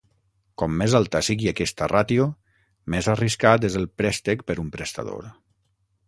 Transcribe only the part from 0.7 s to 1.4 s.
més alta